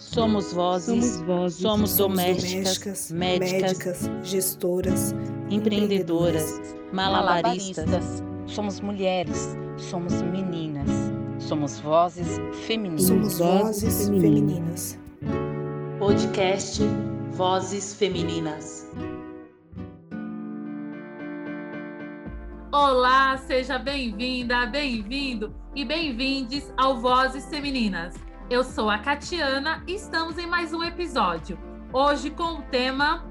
[0.00, 5.14] Somos vozes, Somos vozes, somos Somos domésticas, médicas, médicas, gestoras,
[5.50, 6.58] empreendedoras,
[6.90, 8.24] malabaristas.
[8.46, 10.88] Somos mulheres, somos meninas,
[11.38, 13.02] somos vozes femininas.
[13.02, 14.98] Somos vozes femininas.
[15.98, 16.80] Podcast
[17.32, 18.88] Vozes Femininas.
[22.72, 28.29] Olá, seja bem-vinda, bem-vindo e bem-vindes ao Vozes Femininas.
[28.50, 31.56] Eu sou a Catiana e estamos em mais um episódio.
[31.92, 33.24] Hoje com o tema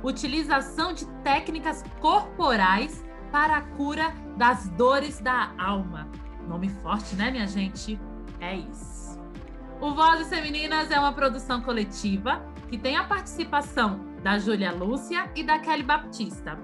[0.00, 6.08] Utilização de técnicas corporais para a cura das dores da alma.
[6.46, 7.98] Nome forte, né, minha gente?
[8.38, 9.18] É isso.
[9.80, 15.42] O Vozes Femininas é uma produção coletiva que tem a participação da Júlia Lúcia e
[15.42, 16.56] da Kelly Baptista.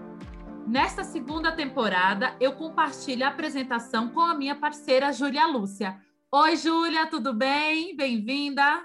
[0.65, 6.01] Nesta segunda temporada, eu compartilho a apresentação com a minha parceira Júlia Lúcia.
[6.33, 7.97] Oi, Júlia, tudo bem?
[7.97, 8.85] Bem-vinda.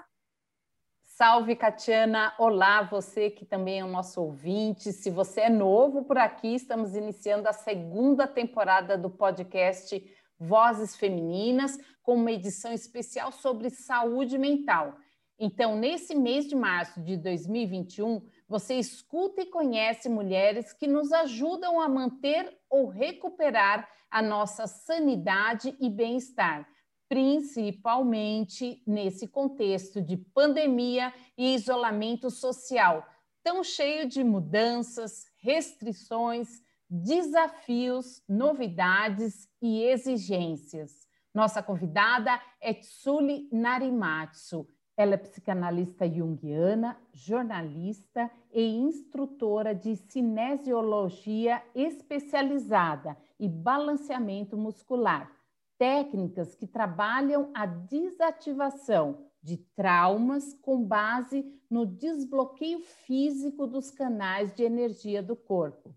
[1.02, 2.32] Salve, Catiana!
[2.38, 4.92] Olá, você que também é o nosso ouvinte.
[4.92, 10.00] Se você é novo por aqui, estamos iniciando a segunda temporada do podcast
[10.38, 14.96] Vozes Femininas, com uma edição especial sobre saúde mental.
[15.36, 21.80] Então, nesse mês de março de 2021, você escuta e conhece mulheres que nos ajudam
[21.80, 26.68] a manter ou recuperar a nossa sanidade e bem-estar,
[27.12, 33.06] principalmente nesse contexto de pandemia e isolamento social,
[33.42, 41.06] tão cheio de mudanças, restrições, desafios, novidades e exigências.
[41.34, 44.66] Nossa convidada é Tsuli Narimatsu.
[44.96, 55.41] Ela é psicanalista junguiana, jornalista e instrutora de cinesiologia especializada e balanceamento muscular
[55.82, 64.62] técnicas que trabalham a desativação de traumas com base no desbloqueio físico dos canais de
[64.62, 65.92] energia do corpo.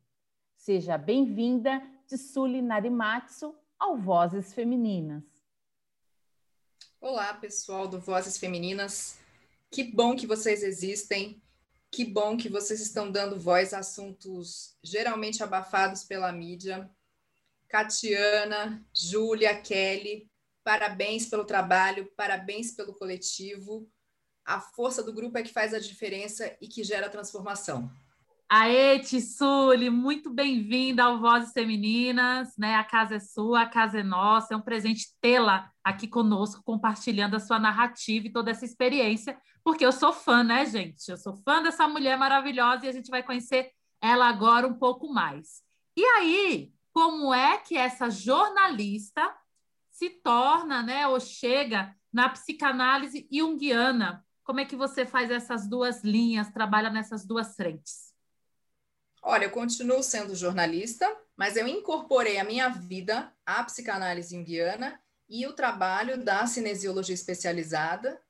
[0.57, 5.23] Seja bem-vinda, Tsuli Narimatsu, ao Vozes Femininas.
[6.99, 9.19] Olá, pessoal do Vozes Femininas.
[9.69, 11.39] Que bom que vocês existem.
[11.91, 16.89] Que bom que vocês estão dando voz a assuntos geralmente abafados pela mídia
[17.75, 20.31] Catiana, Júlia, Kelly,
[20.63, 23.85] parabéns pelo trabalho, parabéns pelo coletivo.
[24.45, 27.91] A força do grupo é que faz a diferença e que gera transformação.
[28.47, 32.75] Aê, Tissuli, muito bem-vinda ao Vozes Femininas, né?
[32.75, 37.35] A casa é sua, a casa é nossa, é um presente tê-la aqui conosco, compartilhando
[37.35, 41.11] a sua narrativa e toda essa experiência, porque eu sou fã, né, gente?
[41.11, 43.69] Eu sou fã dessa mulher maravilhosa e a gente vai conhecer
[44.01, 45.61] ela agora um pouco mais.
[45.97, 49.21] E aí, como é que essa jornalista
[49.91, 54.25] se torna, né, ou chega na psicanálise junguiana?
[54.45, 58.13] Como é que você faz essas duas linhas, trabalha nessas duas frentes?
[59.21, 65.45] Olha, eu continuo sendo jornalista, mas eu incorporei a minha vida à psicanálise junguiana e
[65.45, 68.21] o trabalho da cinesiologia especializada.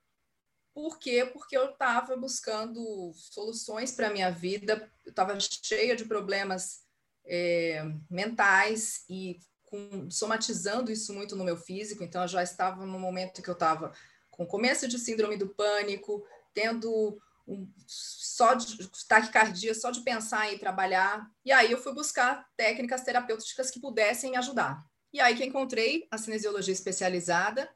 [0.74, 1.24] Por quê?
[1.32, 6.85] Porque eu estava buscando soluções para a minha vida, eu estava cheia de problemas
[7.26, 12.04] é, mentais e com, somatizando isso muito no meu físico.
[12.04, 13.92] Então, eu já estava no momento que eu estava
[14.30, 20.58] com começo de síndrome do pânico, tendo um, só de taquicardia, só de pensar em
[20.58, 21.30] trabalhar.
[21.44, 24.84] E aí eu fui buscar técnicas terapêuticas que pudessem ajudar.
[25.14, 27.70] E aí que encontrei a cinesiologia especializada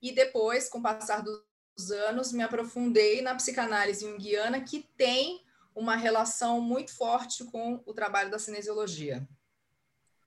[0.00, 5.44] e depois, com o passar dos anos, me aprofundei na psicanálise junguiana, que tem
[5.76, 9.28] uma relação muito forte com o trabalho da cinesiologia.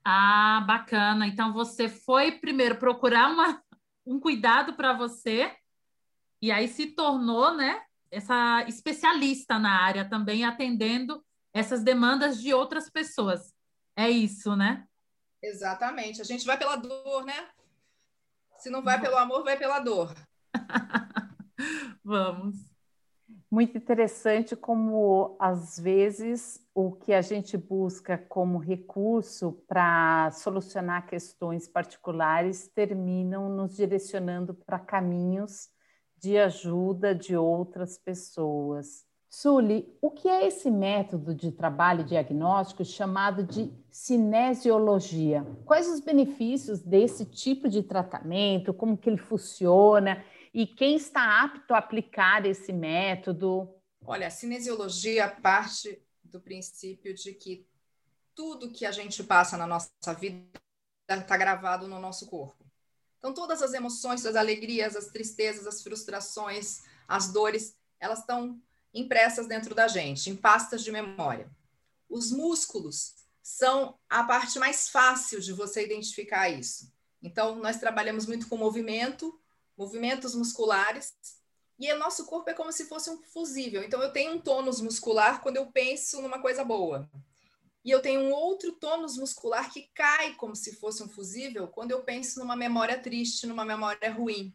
[0.04, 1.26] Ah, bacana.
[1.26, 3.60] Então você foi primeiro procurar uma,
[4.06, 5.52] um cuidado para você
[6.40, 11.22] e aí se tornou, né, essa especialista na área também atendendo
[11.52, 13.52] essas demandas de outras pessoas.
[13.96, 14.86] É isso, né?
[15.42, 16.20] Exatamente.
[16.20, 17.48] A gente vai pela dor, né?
[18.56, 20.14] Se não vai pelo amor, vai pela dor.
[22.04, 22.69] Vamos.
[23.50, 31.66] Muito interessante como, às vezes, o que a gente busca como recurso para solucionar questões
[31.66, 35.68] particulares terminam nos direcionando para caminhos
[36.16, 39.04] de ajuda de outras pessoas.
[39.28, 45.44] Suli, o que é esse método de trabalho diagnóstico chamado de cinesiologia?
[45.64, 48.72] Quais os benefícios desse tipo de tratamento?
[48.72, 50.22] Como que ele funciona?
[50.52, 53.72] E quem está apto a aplicar esse método?
[54.04, 57.66] Olha, a cinesiologia parte do princípio de que
[58.34, 60.48] tudo que a gente passa na nossa vida
[61.08, 62.64] está gravado no nosso corpo.
[63.18, 68.60] Então, todas as emoções, as alegrias, as tristezas, as frustrações, as dores, elas estão
[68.94, 71.50] impressas dentro da gente, em pastas de memória.
[72.08, 76.92] Os músculos são a parte mais fácil de você identificar isso.
[77.22, 79.39] Então, nós trabalhamos muito com movimento,
[79.80, 81.14] movimentos musculares,
[81.78, 83.82] e o nosso corpo é como se fosse um fusível.
[83.82, 87.10] Então, eu tenho um tônus muscular quando eu penso numa coisa boa.
[87.82, 91.92] E eu tenho um outro tônus muscular que cai como se fosse um fusível quando
[91.92, 94.54] eu penso numa memória triste, numa memória ruim.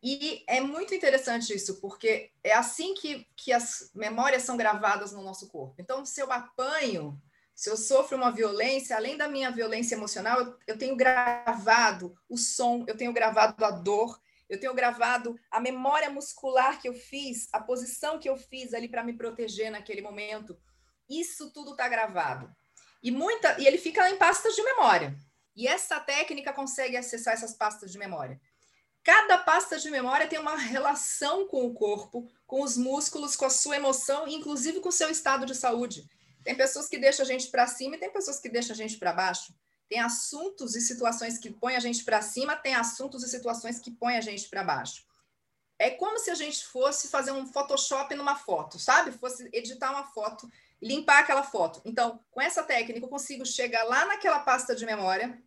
[0.00, 5.24] E é muito interessante isso, porque é assim que, que as memórias são gravadas no
[5.24, 5.74] nosso corpo.
[5.76, 7.20] Então, se eu apanho,
[7.58, 12.84] se eu sofro uma violência, além da minha violência emocional, eu, tenho gravado o som,
[12.86, 14.16] eu tenho gravado a dor,
[14.48, 18.86] eu tenho gravado a memória muscular que eu fiz, a posição que eu fiz ali
[18.86, 20.56] para me proteger naquele momento.
[21.10, 22.48] Isso tudo está gravado.
[23.02, 25.16] E muita, e ele fica em pastas de memória.
[25.56, 28.40] E essa técnica consegue acessar essas pastas de memória.
[29.02, 33.50] Cada pasta de memória tem uma relação com o corpo, com os músculos, com a
[33.50, 36.08] sua emoção, inclusive com o seu estado de saúde.
[36.48, 38.96] Tem pessoas que deixam a gente para cima e tem pessoas que deixam a gente
[38.96, 39.54] para baixo.
[39.86, 43.90] Tem assuntos e situações que põem a gente para cima, tem assuntos e situações que
[43.90, 45.04] põem a gente para baixo.
[45.78, 49.12] É como se a gente fosse fazer um Photoshop numa foto, sabe?
[49.12, 50.50] Fosse editar uma foto
[50.80, 51.82] limpar aquela foto.
[51.84, 55.38] Então, com essa técnica, eu consigo chegar lá naquela pasta de memória,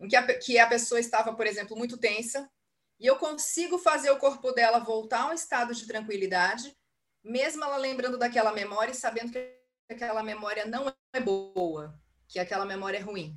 [0.00, 2.50] em que a, que a pessoa estava, por exemplo, muito tensa,
[2.98, 6.76] e eu consigo fazer o corpo dela voltar a um estado de tranquilidade,
[7.22, 9.57] mesmo ela lembrando daquela memória e sabendo que
[9.88, 11.98] aquela memória não é boa,
[12.28, 13.36] que aquela memória é ruim.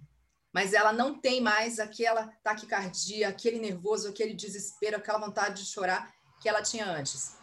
[0.54, 6.14] Mas ela não tem mais aquela taquicardia, aquele nervoso, aquele desespero, aquela vontade de chorar
[6.42, 7.42] que ela tinha antes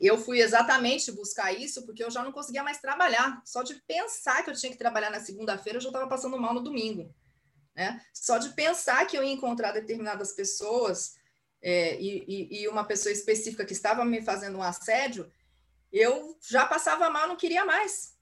[0.00, 3.42] eu fui exatamente buscar isso porque eu já não conseguia mais trabalhar.
[3.44, 6.54] Só de pensar que eu tinha que trabalhar na segunda-feira, eu já estava passando mal
[6.54, 7.12] no domingo.
[7.74, 8.00] Né?
[8.12, 11.16] Só de pensar que eu ia encontrar determinadas pessoas
[11.60, 15.30] é, e, e, uma pessoa específica que estava me fazendo um assédio,
[15.92, 18.16] eu já passava mal, não queria mais.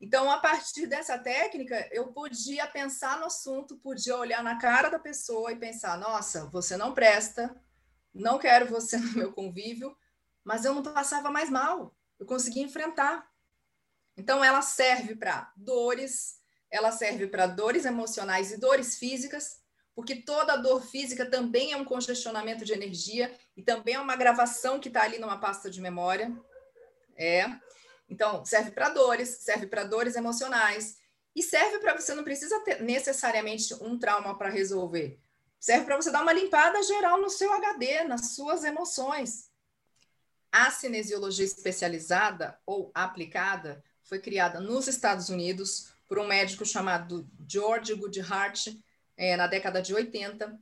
[0.00, 4.98] Então, a partir dessa técnica, eu podia pensar no assunto, podia olhar na cara da
[4.98, 7.54] pessoa e pensar: nossa, você não presta,
[8.14, 9.94] não quero você no meu convívio,
[10.42, 13.28] mas eu não passava mais mal, eu conseguia enfrentar.
[14.16, 19.60] Então, ela serve para dores, ela serve para dores emocionais e dores físicas,
[19.94, 24.80] porque toda dor física também é um congestionamento de energia e também é uma gravação
[24.80, 26.34] que está ali numa pasta de memória.
[27.16, 27.44] É.
[28.10, 30.98] Então, serve para dores, serve para dores emocionais
[31.34, 35.20] e serve para você não precisa ter necessariamente um trauma para resolver.
[35.60, 39.48] Serve para você dar uma limpada geral no seu HD, nas suas emoções.
[40.50, 47.94] A cinesiologia especializada ou aplicada foi criada nos Estados Unidos por um médico chamado George
[47.94, 48.66] Goodhart
[49.16, 50.58] é, na década de 80.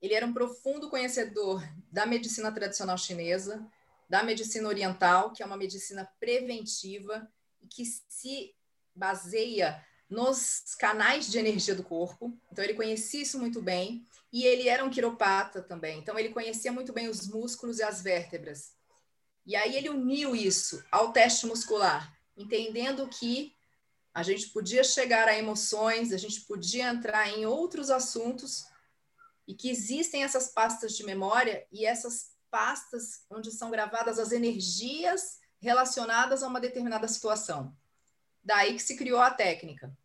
[0.00, 3.66] Ele era um profundo conhecedor da medicina tradicional chinesa,
[4.08, 7.28] da medicina oriental, que é uma medicina preventiva
[7.60, 8.54] e que se
[8.94, 12.38] baseia nos canais de energia do corpo.
[12.52, 14.06] Então, ele conhecia isso muito bem.
[14.32, 15.98] E ele era um quiropata também.
[15.98, 18.76] Então, ele conhecia muito bem os músculos e as vértebras.
[19.46, 23.54] E aí ele uniu isso ao teste muscular, entendendo que
[24.12, 28.64] a gente podia chegar a emoções, a gente podia entrar em outros assuntos
[29.46, 35.40] e que existem essas pastas de memória e essas pastas onde são gravadas as energias
[35.60, 37.76] relacionadas a uma determinada situação.
[38.42, 39.96] Daí que se criou a técnica.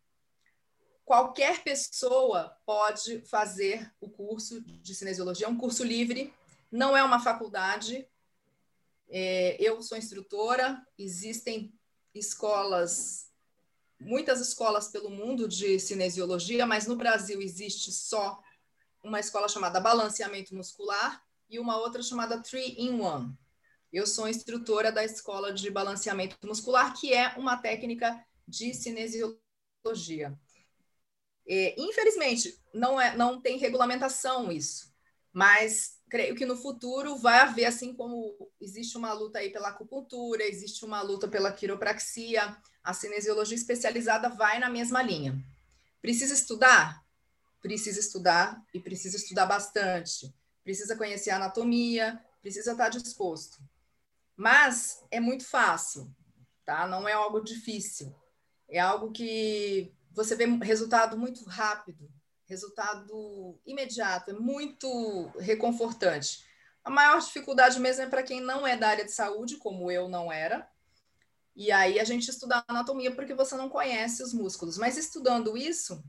[1.04, 6.32] Qualquer pessoa pode fazer o curso de cinesiologia, é um curso livre,
[6.70, 8.08] não é uma faculdade,
[9.08, 11.78] é, eu sou instrutora, existem
[12.14, 13.30] escolas,
[14.00, 18.42] muitas escolas pelo mundo de cinesiologia, mas no Brasil existe só
[19.02, 23.36] uma escola chamada Balanceamento Muscular e uma outra chamada Three in One.
[23.92, 30.36] Eu sou instrutora da escola de balanceamento muscular, que é uma técnica de cinesiologia.
[31.46, 34.90] É, infelizmente, não, é, não tem regulamentação isso,
[35.30, 40.42] mas creio que no futuro vai haver, assim como existe uma luta aí pela acupuntura,
[40.44, 45.38] existe uma luta pela quiropraxia, a cinesiologia especializada vai na mesma linha.
[46.00, 47.04] Precisa estudar?
[47.60, 50.32] Precisa estudar e precisa estudar bastante.
[50.64, 53.58] Precisa conhecer a anatomia, precisa estar disposto.
[54.36, 56.14] Mas é muito fácil,
[56.64, 56.86] tá?
[56.86, 58.14] Não é algo difícil.
[58.68, 62.10] É algo que você vê resultado muito rápido
[62.52, 66.44] resultado imediato, é muito reconfortante.
[66.84, 70.06] A maior dificuldade mesmo é para quem não é da área de saúde, como eu
[70.08, 70.68] não era.
[71.56, 74.76] E aí a gente estuda anatomia porque você não conhece os músculos.
[74.76, 76.04] Mas estudando isso,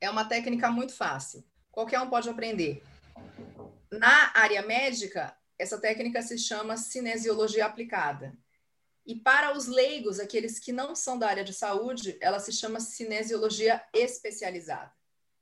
[0.00, 1.42] é uma técnica muito fácil.
[1.70, 2.82] Qualquer um pode aprender.
[3.92, 8.36] Na área médica, essa técnica se chama cinesiologia aplicada.
[9.06, 12.78] E para os leigos, aqueles que não são da área de saúde, ela se chama
[12.78, 14.92] cinesiologia especializada.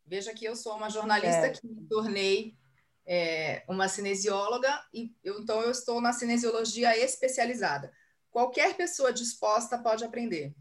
[0.04, 1.50] Veja que eu sou uma jornalista é.
[1.50, 2.56] que me tornei
[3.04, 7.92] é, uma cinesióloga, e eu, então eu estou na cinesiologia especializada.
[8.30, 10.54] Qualquer pessoa disposta pode aprender.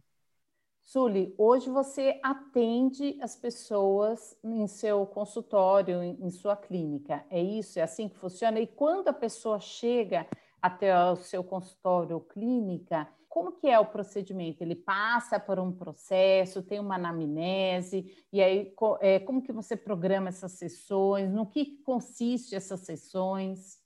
[0.85, 7.25] Suli, hoje você atende as pessoas em seu consultório, em sua clínica.
[7.31, 7.79] É isso?
[7.79, 8.59] É assim que funciona?
[8.59, 10.27] E quando a pessoa chega
[10.61, 14.61] até o seu consultório ou clínica, como que é o procedimento?
[14.61, 20.29] Ele passa por um processo, tem uma anamnese, e aí é, como que você programa
[20.29, 21.31] essas sessões?
[21.31, 23.79] No que consiste essas sessões?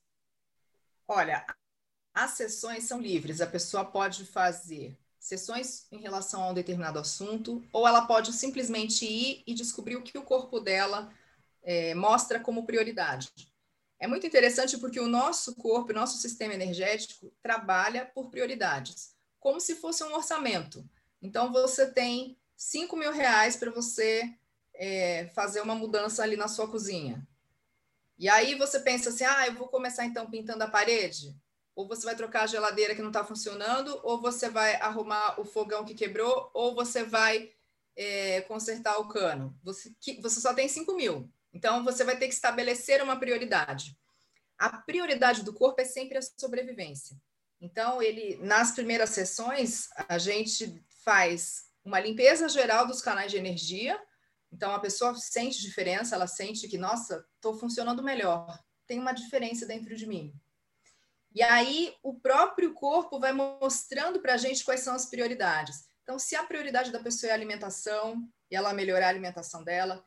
[1.07, 1.45] Olha,
[2.13, 4.99] as sessões são livres, a pessoa pode fazer
[5.29, 10.01] sessões em relação a um determinado assunto, ou ela pode simplesmente ir e descobrir o
[10.01, 11.13] que o corpo dela
[11.61, 13.29] é, mostra como prioridade.
[13.99, 19.75] É muito interessante porque o nosso corpo, nosso sistema energético, trabalha por prioridades, como se
[19.75, 20.83] fosse um orçamento.
[21.21, 24.33] Então, você tem 5 mil reais para você
[24.73, 27.27] é, fazer uma mudança ali na sua cozinha.
[28.17, 31.35] E aí você pensa assim: ah, eu vou começar então pintando a parede.
[31.79, 35.45] Ou você vai trocar a geladeira que não está funcionando, ou você vai arrumar o
[35.45, 37.53] fogão que quebrou, ou você vai
[37.95, 39.57] é, consertar o cano.
[39.63, 41.31] Você, que, você só tem 5 mil.
[41.53, 43.97] Então, você vai ter que estabelecer uma prioridade.
[44.57, 47.15] A prioridade do corpo é sempre a sobrevivência.
[47.61, 53.97] Então, ele, nas primeiras sessões, a gente faz uma limpeza geral dos canais de energia.
[54.51, 59.65] Então, a pessoa sente diferença, ela sente que, nossa, estou funcionando melhor, tem uma diferença
[59.65, 60.37] dentro de mim.
[61.39, 65.85] E aí, o próprio corpo vai mostrando para a gente quais são as prioridades.
[66.03, 70.03] Então, se a prioridade da pessoa é a alimentação, e ela melhorar a alimentação dela,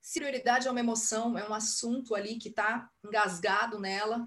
[0.00, 4.26] se prioridade é uma emoção, é um assunto ali que está engasgado nela,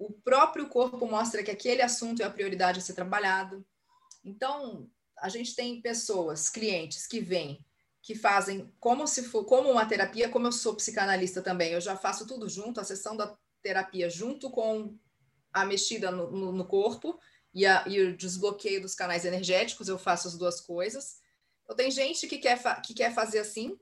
[0.00, 3.64] o próprio corpo mostra que aquele assunto é a prioridade a ser trabalhado.
[4.24, 7.64] Então, a gente tem pessoas, clientes que vêm,
[8.02, 11.96] que fazem como se for como uma terapia, como eu sou psicanalista também, eu já
[11.96, 14.98] faço tudo junto, a sessão da terapia junto com
[15.52, 17.18] a mexida no, no, no corpo
[17.52, 21.20] e, a, e, o desbloqueio dos canais energéticos, eu faço as duas coisas.
[21.64, 23.78] Então, tem gente que quer, que quer fazer assim,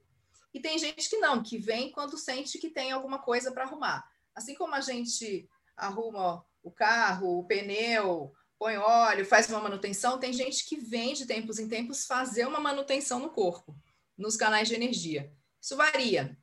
[0.52, 4.04] e tem gente que não, que vem quando sente que tem alguma coisa para arrumar.
[4.34, 10.32] Assim como a gente arruma o carro, o pneu, põe óleo, faz uma manutenção, tem
[10.32, 13.76] gente que vem de tempos em tempos fazer uma manutenção no corpo,
[14.18, 15.32] nos canais de energia.
[15.60, 16.36] Isso varia.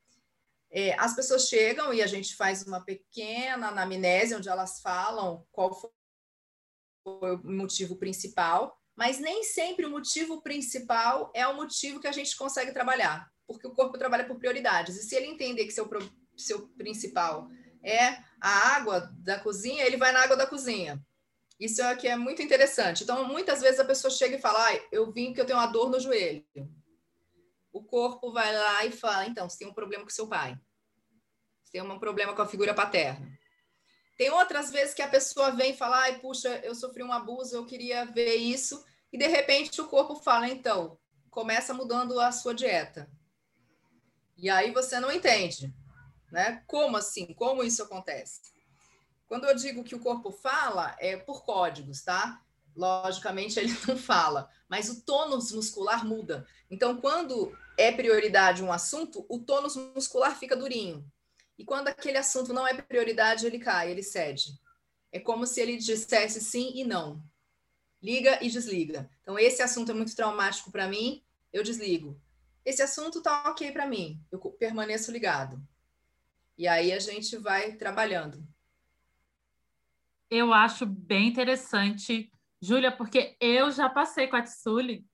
[0.72, 5.74] É, as pessoas chegam e a gente faz uma pequena anamnese, onde elas falam qual
[5.74, 5.90] foi
[7.06, 12.36] o motivo principal, mas nem sempre o motivo principal é o motivo que a gente
[12.36, 14.98] consegue trabalhar porque o corpo trabalha por prioridades.
[14.98, 15.90] E se ele entender que seu,
[16.36, 17.50] seu principal
[17.82, 21.02] é a água da cozinha, ele vai na água da cozinha.
[21.60, 23.04] Isso aqui é muito interessante.
[23.04, 25.66] Então, muitas vezes a pessoa chega e fala: ah, eu vim porque eu tenho uma
[25.68, 26.46] dor no joelho.
[27.78, 30.60] O corpo vai lá e fala: então, você tem um problema com seu pai.
[31.64, 33.38] Você tem um problema com a figura paterna.
[34.18, 37.56] Tem outras vezes que a pessoa vem e fala: ai, puxa, eu sofri um abuso,
[37.56, 38.84] eu queria ver isso.
[39.14, 40.98] E de repente o corpo fala: então,
[41.30, 43.08] começa mudando a sua dieta.
[44.36, 45.72] E aí você não entende,
[46.32, 46.64] né?
[46.66, 47.32] Como assim?
[47.36, 48.42] Como isso acontece?
[49.28, 52.42] Quando eu digo que o corpo fala, é por códigos, tá?
[52.76, 56.48] Logicamente ele não fala, mas o tônus muscular muda.
[56.72, 61.06] Então, quando é prioridade um assunto, o tônus muscular fica durinho.
[61.58, 64.60] E quando aquele assunto não é prioridade, ele cai, ele cede.
[65.12, 67.24] É como se ele dissesse sim e não.
[68.02, 69.10] Liga e desliga.
[69.22, 72.20] Então, esse assunto é muito traumático para mim, eu desligo
[72.68, 75.58] esse assunto tá ok para mim, eu permaneço ligado.
[76.58, 78.46] E aí a gente vai trabalhando.
[80.30, 82.30] Eu acho bem interessante,
[82.62, 85.06] Júlia, porque eu já passei com a Tsuli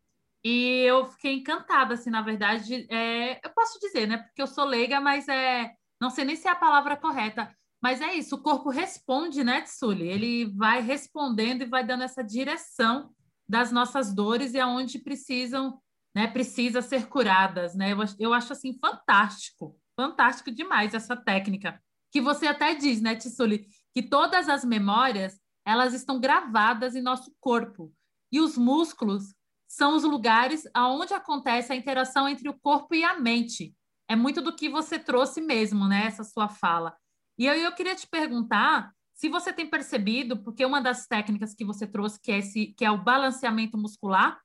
[0.43, 4.17] e eu fiquei encantada, assim, na verdade, é, eu posso dizer, né?
[4.17, 5.71] Porque eu sou leiga, mas é,
[6.01, 9.61] não sei nem se é a palavra correta, mas é isso, o corpo responde, né,
[9.61, 10.07] Tsuli?
[10.07, 13.11] Ele vai respondendo e vai dando essa direção
[13.47, 15.79] das nossas dores e aonde precisam
[16.15, 17.91] né, precisa ser curadas, né?
[17.91, 21.81] Eu, eu acho assim fantástico, fantástico demais essa técnica
[22.11, 27.33] que você até diz, né, Tissuli, que todas as memórias elas estão gravadas em nosso
[27.39, 27.91] corpo
[28.31, 29.33] e os músculos
[29.75, 33.75] são os lugares aonde acontece a interação entre o corpo e a mente.
[34.07, 36.05] É muito do que você trouxe mesmo, né?
[36.05, 36.95] Essa sua fala.
[37.39, 41.65] E eu, eu queria te perguntar se você tem percebido, porque uma das técnicas que
[41.65, 44.39] você trouxe, que é, esse, que é o balanceamento muscular,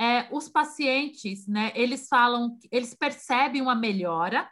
[0.00, 4.50] é, os pacientes, né, eles falam, eles percebem uma melhora,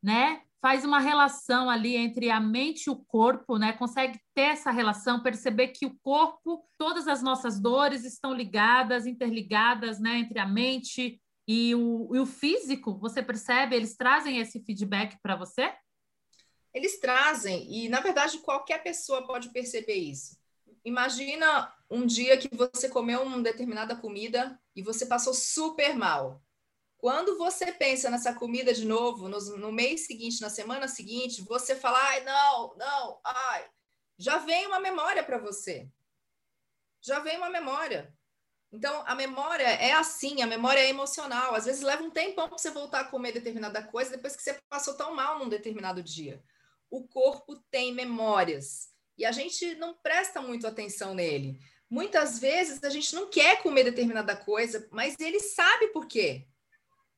[0.00, 3.72] né, faz uma relação ali entre a mente e o corpo, né?
[3.72, 9.98] Consegue ter essa relação, perceber que o corpo, todas as nossas dores estão ligadas, interligadas,
[9.98, 10.18] né?
[10.18, 12.98] Entre a mente e o, e o físico.
[12.98, 13.74] Você percebe?
[13.74, 15.72] Eles trazem esse feedback para você?
[16.72, 20.38] Eles trazem, e na verdade qualquer pessoa pode perceber isso.
[20.84, 26.40] Imagina um dia que você comeu uma determinada comida e você passou super mal.
[27.00, 31.74] Quando você pensa nessa comida de novo, no, no mês seguinte, na semana seguinte, você
[31.74, 33.70] fala, ai, não, não, ai,
[34.18, 35.88] já vem uma memória para você.
[37.00, 38.14] Já vem uma memória.
[38.70, 41.54] Então, a memória é assim, a memória é emocional.
[41.54, 44.60] Às vezes leva um tempão para você voltar a comer determinada coisa depois que você
[44.68, 46.44] passou tão mal num determinado dia.
[46.90, 51.58] O corpo tem memórias e a gente não presta muito atenção nele.
[51.88, 56.46] Muitas vezes a gente não quer comer determinada coisa, mas ele sabe por quê.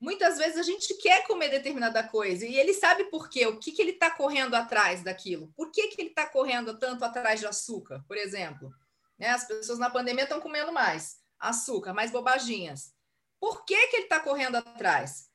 [0.03, 3.71] Muitas vezes a gente quer comer determinada coisa e ele sabe por quê, o que,
[3.71, 5.53] que ele está correndo atrás daquilo.
[5.55, 8.69] Por que, que ele está correndo tanto atrás de açúcar, por exemplo?
[9.17, 9.29] Né?
[9.29, 12.93] As pessoas na pandemia estão comendo mais açúcar, mais bobaginhas.
[13.39, 15.31] Por que, que ele está correndo atrás?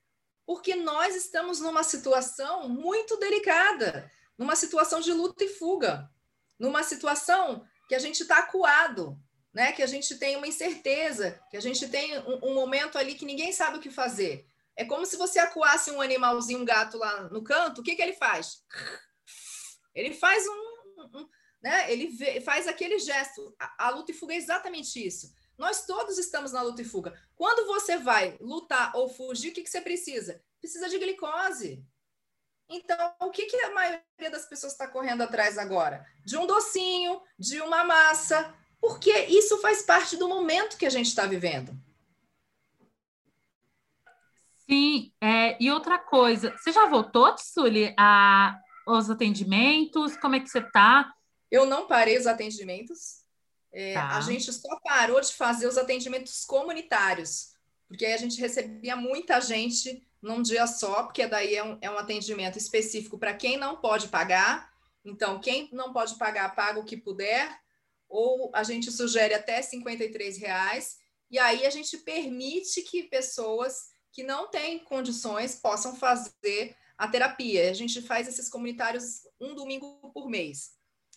[0.46, 6.12] Porque nós estamos numa situação muito delicada, numa situação de luta e fuga,
[6.60, 9.18] numa situação que a gente está acuado,
[9.54, 9.72] né?
[9.72, 13.24] que a gente tem uma incerteza, que a gente tem um, um momento ali que
[13.24, 14.46] ninguém sabe o que fazer.
[14.78, 18.02] É como se você acuasse um animalzinho, um gato lá no canto, o que, que
[18.02, 18.64] ele faz?
[19.96, 21.18] Ele faz um.
[21.18, 21.28] um
[21.60, 21.92] né?
[21.92, 23.56] Ele vê, faz aquele gesto.
[23.60, 25.34] A, a luta e fuga é exatamente isso.
[25.58, 27.20] Nós todos estamos na luta e fuga.
[27.36, 30.40] Quando você vai lutar ou fugir, o que, que você precisa?
[30.60, 31.84] Precisa de glicose.
[32.70, 36.06] Então, o que, que a maioria das pessoas está correndo atrás agora?
[36.24, 41.08] De um docinho, de uma massa, porque isso faz parte do momento que a gente
[41.08, 41.76] está vivendo.
[44.70, 50.18] Sim, é, e outra coisa, você já voltou, Tsuli, a, aos atendimentos?
[50.18, 51.14] Como é que você está?
[51.50, 53.24] Eu não parei os atendimentos.
[53.72, 54.18] É, tá.
[54.18, 57.54] A gente só parou de fazer os atendimentos comunitários,
[57.88, 61.90] porque aí a gente recebia muita gente num dia só, porque daí é um, é
[61.90, 64.70] um atendimento específico para quem não pode pagar.
[65.06, 67.58] Então, quem não pode pagar, paga o que puder,
[68.10, 70.98] ou a gente sugere até 53 reais,
[71.32, 77.70] e aí a gente permite que pessoas que não têm condições possam fazer a terapia.
[77.70, 80.72] A gente faz esses comunitários um domingo por mês.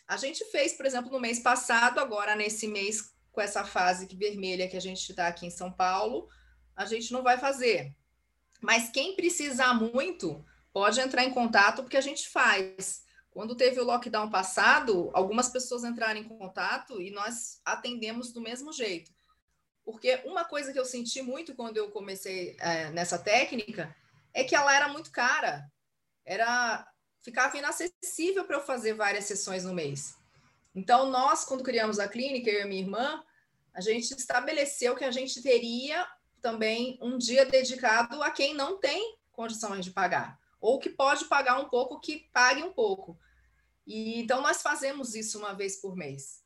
[0.06, 4.68] A gente fez, por exemplo, no mês passado, agora nesse mês, com essa fase vermelha
[4.68, 6.28] que a gente está aqui em São Paulo,
[6.76, 7.96] a gente não vai fazer.
[8.60, 13.02] Mas quem precisar muito, pode entrar em contato, porque a gente faz.
[13.30, 18.74] Quando teve o lockdown passado, algumas pessoas entraram em contato e nós atendemos do mesmo
[18.74, 19.10] jeito.
[19.90, 23.94] Porque uma coisa que eu senti muito quando eu comecei é, nessa técnica
[24.32, 25.70] é que ela era muito cara.
[26.24, 26.86] Era
[27.22, 30.16] ficava inacessível para eu fazer várias sessões no mês.
[30.74, 33.22] Então, nós, quando criamos a clínica, eu e minha irmã,
[33.74, 36.06] a gente estabeleceu que a gente teria
[36.40, 41.58] também um dia dedicado a quem não tem condições de pagar, ou que pode pagar
[41.58, 43.18] um pouco, que pague um pouco.
[43.86, 46.42] E então nós fazemos isso uma vez por mês.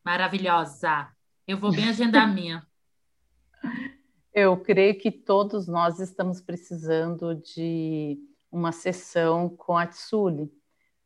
[0.04, 1.12] Maravilhosa.
[1.48, 2.66] Eu vou bem agendar a minha.
[4.34, 8.18] Eu creio que todos nós estamos precisando de
[8.54, 10.50] uma sessão com a Tsuli,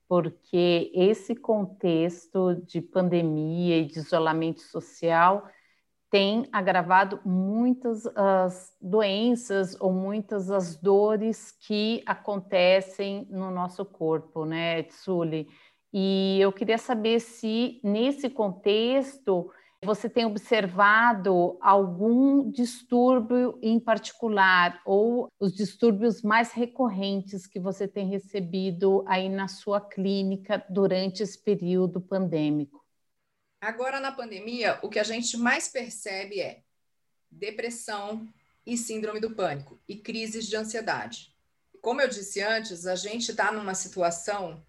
[0.07, 5.47] porque esse contexto de pandemia e de isolamento social
[6.09, 14.83] tem agravado muitas as doenças ou muitas as dores que acontecem no nosso corpo, né,
[14.83, 15.47] Tsuli?
[15.93, 19.51] E eu queria saber se nesse contexto
[19.83, 28.07] você tem observado algum distúrbio em particular ou os distúrbios mais recorrentes que você tem
[28.07, 32.83] recebido aí na sua clínica durante esse período pandêmico?
[33.61, 36.63] Agora, na pandemia, o que a gente mais percebe é
[37.29, 38.27] depressão
[38.65, 41.33] e síndrome do pânico e crises de ansiedade.
[41.81, 44.63] Como eu disse antes, a gente está numa situação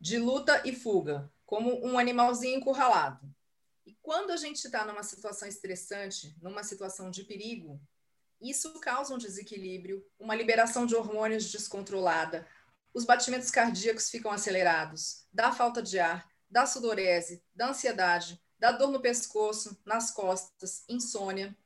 [0.00, 3.35] de luta e fuga, como um animalzinho encurralado.
[3.86, 7.80] E quando a gente está numa situação estressante, numa situação de perigo,
[8.40, 12.46] isso causa um desequilíbrio, uma liberação de hormônios descontrolada,
[12.92, 18.90] os batimentos cardíacos ficam acelerados, dá falta de ar, da sudorese, da ansiedade, dá dor
[18.90, 21.56] no pescoço, nas costas, insônia.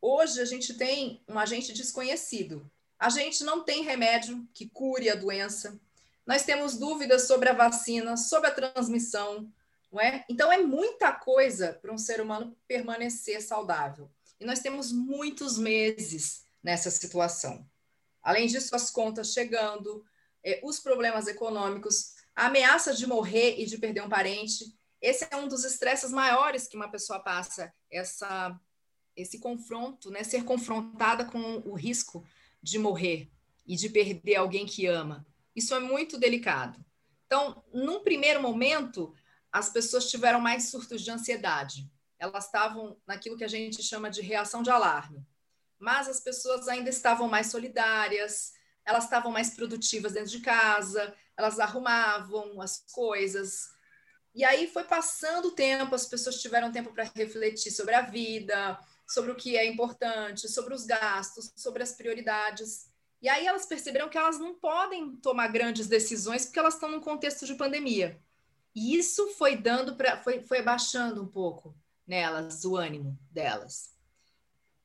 [0.00, 2.68] Hoje a gente tem um agente desconhecido.
[2.98, 5.78] A gente não tem remédio que cure a doença.
[6.26, 9.52] Nós temos dúvidas sobre a vacina, sobre a transmissão,
[9.92, 10.24] não é?
[10.28, 14.10] Então é muita coisa para um ser humano permanecer saudável.
[14.38, 17.66] E nós temos muitos meses nessa situação.
[18.22, 20.04] Além disso, as contas chegando,
[20.44, 24.76] eh, os problemas econômicos, a ameaça de morrer e de perder um parente.
[25.00, 28.58] Esse é um dos estresses maiores que uma pessoa passa, essa,
[29.14, 30.22] esse confronto, né?
[30.22, 32.26] ser confrontada com o risco
[32.62, 33.30] de morrer
[33.66, 35.26] e de perder alguém que ama.
[35.54, 36.84] Isso é muito delicado.
[37.26, 39.14] Então, num primeiro momento,
[39.58, 41.90] as pessoas tiveram mais surtos de ansiedade.
[42.18, 45.26] Elas estavam naquilo que a gente chama de reação de alarme
[45.78, 48.52] mas as pessoas ainda estavam mais solidárias,
[48.84, 53.68] elas estavam mais produtivas dentro de casa, elas arrumavam as coisas.
[54.34, 58.78] E aí foi passando o tempo, as pessoas tiveram tempo para refletir sobre a vida,
[59.06, 62.90] sobre o que é importante, sobre os gastos, sobre as prioridades.
[63.20, 67.00] E aí elas perceberam que elas não podem tomar grandes decisões porque elas estão num
[67.00, 68.20] contexto de pandemia.
[68.76, 71.74] E isso foi dando para foi, foi baixando um pouco
[72.06, 73.96] nelas o ânimo delas.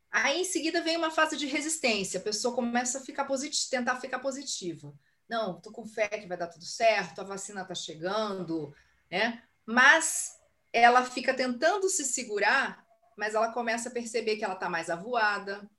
[0.09, 2.17] Aí, em seguida, vem uma fase de resistência.
[2.17, 4.93] A pessoa começa a ficar positiva, tentar ficar positiva.
[5.27, 8.73] Não, tô com fé que vai dar tudo certo, a vacina está chegando,
[9.09, 9.43] né?
[9.65, 10.37] Mas
[10.71, 12.85] ela fica tentando se segurar,
[13.17, 15.69] mas ela começa a perceber que ela está mais avoada,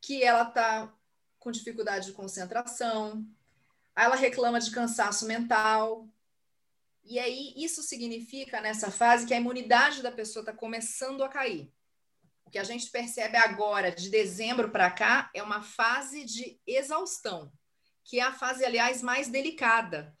[0.00, 0.92] que ela está
[1.38, 3.26] com dificuldade de concentração,
[3.94, 6.06] aí ela reclama de cansaço mental.
[7.04, 11.72] E aí, isso significa, nessa fase, que a imunidade da pessoa está começando a cair.
[12.44, 17.52] O que a gente percebe agora, de dezembro para cá, é uma fase de exaustão,
[18.04, 20.16] que é a fase, aliás, mais delicada,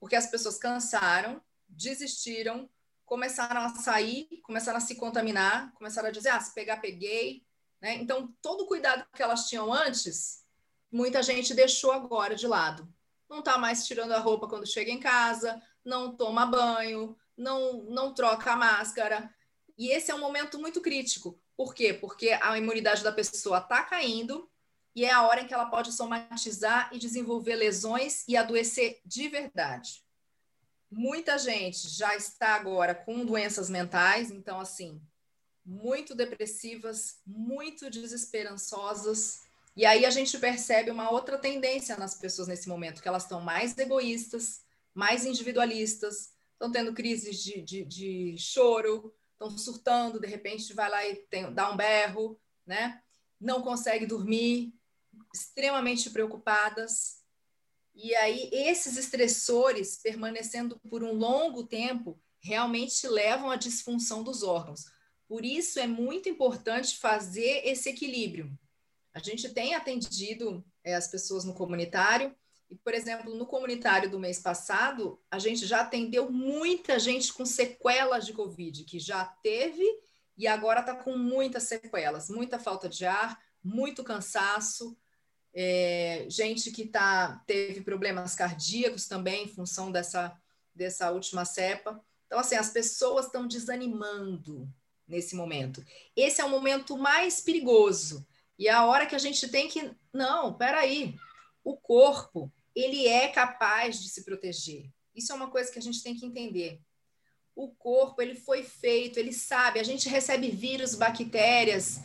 [0.00, 2.68] porque as pessoas cansaram, desistiram,
[3.04, 7.46] começaram a sair, começaram a se contaminar, começaram a dizer: ah, se pegar, peguei.
[7.80, 7.94] Né?
[7.94, 10.44] Então, todo o cuidado que elas tinham antes,
[10.90, 12.92] muita gente deixou agora de lado.
[13.28, 18.12] Não está mais tirando a roupa quando chega em casa, não toma banho, não, não
[18.12, 19.32] troca a máscara.
[19.78, 21.94] E esse é um momento muito crítico, por quê?
[21.94, 24.50] Porque a imunidade da pessoa está caindo
[24.94, 29.28] e é a hora em que ela pode somatizar e desenvolver lesões e adoecer de
[29.28, 30.04] verdade.
[30.90, 35.00] Muita gente já está agora com doenças mentais, então, assim,
[35.64, 39.42] muito depressivas, muito desesperançosas.
[39.74, 43.40] E aí a gente percebe uma outra tendência nas pessoas nesse momento, que elas estão
[43.40, 44.62] mais egoístas,
[44.96, 51.06] mais individualistas, estão tendo crises de, de, de choro, estão surtando, de repente vai lá
[51.06, 53.02] e tem, dá um berro, né?
[53.38, 54.72] Não consegue dormir,
[55.34, 57.22] extremamente preocupadas.
[57.94, 64.86] E aí esses estressores permanecendo por um longo tempo realmente levam à disfunção dos órgãos.
[65.28, 68.58] Por isso é muito importante fazer esse equilíbrio.
[69.12, 72.34] A gente tem atendido é, as pessoas no comunitário
[72.70, 77.46] e, por exemplo, no comunitário do mês passado, a gente já atendeu muita gente com
[77.46, 79.84] sequelas de Covid, que já teve
[80.36, 84.96] e agora está com muitas sequelas, muita falta de ar, muito cansaço,
[85.54, 90.38] é, gente que tá, teve problemas cardíacos também em função dessa,
[90.74, 91.98] dessa última cepa.
[92.26, 94.68] Então, assim, as pessoas estão desanimando
[95.08, 95.82] nesse momento.
[96.14, 98.26] Esse é o momento mais perigoso.
[98.58, 99.90] E é a hora que a gente tem que.
[100.12, 101.14] Não, peraí.
[101.64, 104.90] O corpo, ele é capaz de se proteger.
[105.14, 106.78] Isso é uma coisa que a gente tem que entender.
[107.54, 112.00] O corpo, ele foi feito, ele sabe, a gente recebe vírus, bactérias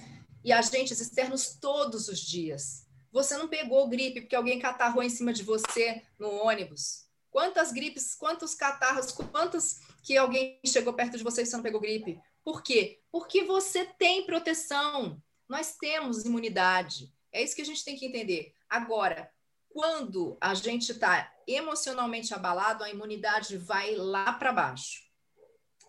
[0.45, 2.87] e agentes externos todos os dias.
[3.11, 7.05] Você não pegou gripe porque alguém catarrou em cima de você no ônibus.
[7.29, 11.81] Quantas gripes, quantos catarros, quantas que alguém chegou perto de você e você não pegou
[11.81, 12.17] gripe?
[12.45, 13.01] Por quê?
[13.11, 15.21] Porque você tem proteção.
[15.49, 17.13] Nós temos imunidade.
[17.29, 18.53] É isso que a gente tem que entender.
[18.69, 19.29] Agora,
[19.73, 25.03] quando a gente está emocionalmente abalado, a imunidade vai lá para baixo.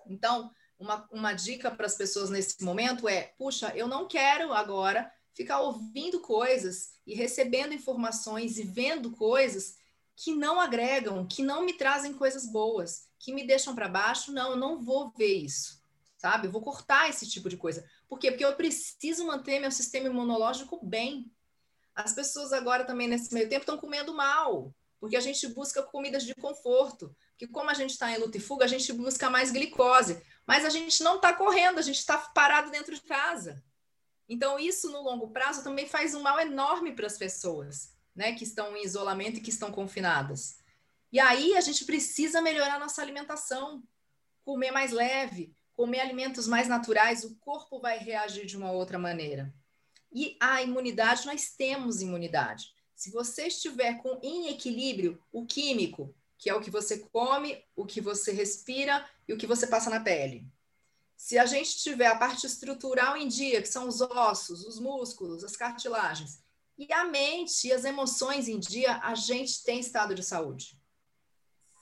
[0.07, 5.11] Então, uma, uma dica para as pessoas nesse momento é: puxa, eu não quero agora
[5.35, 9.77] ficar ouvindo coisas e recebendo informações e vendo coisas
[10.17, 14.33] que não agregam, que não me trazem coisas boas, que me deixam para baixo.
[14.33, 15.83] Não, eu não vou ver isso,
[16.17, 16.47] sabe?
[16.47, 17.85] Eu vou cortar esse tipo de coisa.
[18.09, 18.31] Por quê?
[18.31, 21.31] Porque eu preciso manter meu sistema imunológico bem.
[21.95, 26.25] As pessoas agora também, nesse meio tempo, estão comendo mal, porque a gente busca comidas
[26.25, 27.15] de conforto.
[27.37, 30.23] Que como a gente está em luta e fuga, a gente busca mais glicose.
[30.47, 33.63] Mas a gente não está correndo, a gente está parado dentro de casa.
[34.29, 38.45] Então, isso no longo prazo também faz um mal enorme para as pessoas, né, que
[38.45, 40.59] estão em isolamento e que estão confinadas.
[41.13, 43.83] E aí a gente precisa melhorar nossa alimentação,
[44.45, 49.53] comer mais leve, comer alimentos mais naturais, o corpo vai reagir de uma outra maneira.
[50.13, 52.73] E a imunidade, nós temos imunidade.
[52.95, 57.87] Se você estiver com em equilíbrio o químico, que é o que você come, o
[57.87, 60.47] que você respira e o que você passa na pele.
[61.17, 65.45] Se a gente tiver a parte estrutural em dia, que são os ossos, os músculos,
[65.45, 66.43] as cartilagens,
[66.77, 70.77] e a mente e as emoções em dia, a gente tem estado de saúde.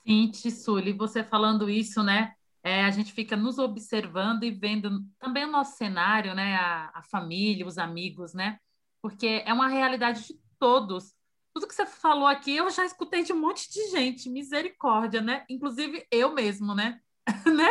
[0.06, 2.34] Sim, Tissuli, você falando isso, né?
[2.62, 6.56] É, a gente fica nos observando e vendo também o nosso cenário, né?
[6.56, 8.58] A, a família, os amigos, né?
[9.02, 11.14] Porque é uma realidade de todos.
[11.54, 15.44] Tudo que você falou aqui, eu já escutei de um monte de gente, misericórdia, né?
[15.48, 17.00] Inclusive eu mesmo, né?
[17.46, 17.68] né?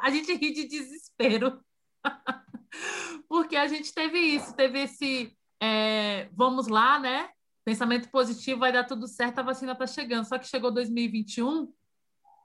[0.00, 1.60] A gente ri de desespero.
[3.28, 7.30] Porque a gente teve isso, teve esse é, vamos lá, né?
[7.64, 10.24] Pensamento positivo, vai dar tudo certo, a vacina está chegando.
[10.26, 11.72] Só que chegou 2021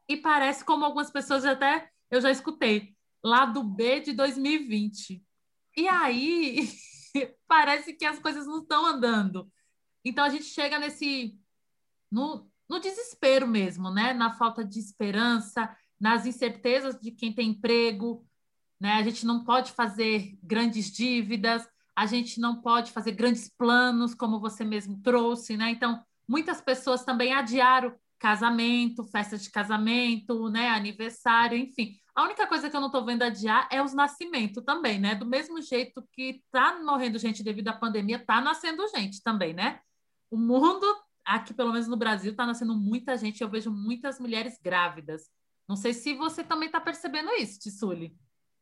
[0.08, 5.24] e parece como algumas pessoas até eu já escutei, lá do B de 2020.
[5.76, 6.70] E aí
[7.48, 9.52] parece que as coisas não estão andando.
[10.04, 11.38] Então a gente chega nesse
[12.12, 14.14] no, no desespero mesmo, né?
[14.14, 18.26] Na falta de esperança, nas incertezas de quem tem emprego,
[18.80, 18.94] né?
[18.94, 24.40] A gente não pode fazer grandes dívidas, a gente não pode fazer grandes planos, como
[24.40, 25.72] você mesmo trouxe, né?
[25.72, 30.70] Então, muitas pessoas também adiaram casamento, festa de casamento, né?
[30.70, 31.98] Aniversário, enfim.
[32.16, 35.16] A única coisa que eu não estou vendo adiar é os nascimentos também, né?
[35.16, 39.82] Do mesmo jeito que está morrendo gente devido à pandemia, está nascendo gente também, né?
[40.32, 40.86] O mundo,
[41.26, 43.42] aqui pelo menos no Brasil, está nascendo muita gente.
[43.42, 45.30] Eu vejo muitas mulheres grávidas.
[45.68, 48.16] Não sei se você também está percebendo isso, Tissuli,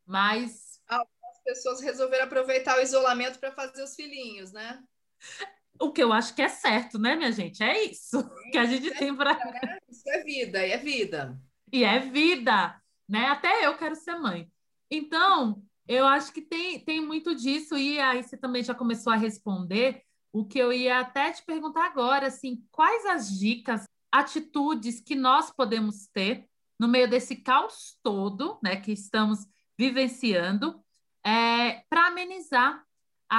[0.05, 0.81] mas.
[0.87, 4.81] Algumas pessoas resolveram aproveitar o isolamento para fazer os filhinhos, né?
[5.79, 7.63] O que eu acho que é certo, né, minha gente?
[7.63, 9.33] É isso Sim, que a gente é tem para.
[9.33, 9.79] Né?
[9.89, 11.41] Isso é vida, é vida.
[11.71, 13.27] E é vida, né?
[13.27, 14.51] Até eu quero ser mãe.
[14.89, 19.17] Então, eu acho que tem, tem muito disso, e aí você também já começou a
[19.17, 25.15] responder o que eu ia até te perguntar agora, assim, quais as dicas, atitudes que
[25.15, 26.47] nós podemos ter
[26.79, 29.39] no meio desse caos todo, né, que estamos
[29.77, 30.83] vivenciando,
[31.23, 32.83] é, para amenizar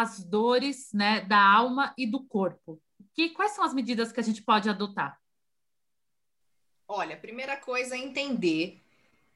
[0.00, 2.82] as dores, né, da alma e do corpo.
[3.12, 5.20] Que, quais são as medidas que a gente pode adotar?
[6.88, 8.82] Olha, a primeira coisa é entender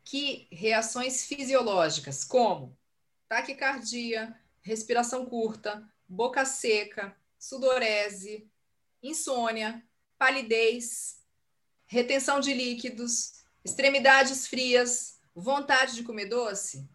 [0.05, 2.77] que reações fisiológicas, como
[3.29, 8.51] taquicardia, respiração curta, boca seca, sudorese,
[9.03, 9.83] insônia,
[10.19, 11.23] palidez,
[11.87, 16.89] retenção de líquidos, extremidades frias, vontade de comer doce,